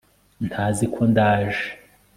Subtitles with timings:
[0.47, 1.65] ntazi ko ndaje